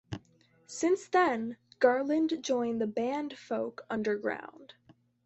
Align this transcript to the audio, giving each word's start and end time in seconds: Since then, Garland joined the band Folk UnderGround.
Since 0.65 1.07
then, 1.09 1.57
Garland 1.77 2.41
joined 2.43 2.81
the 2.81 2.87
band 2.87 3.37
Folk 3.37 3.85
UnderGround. 3.91 4.71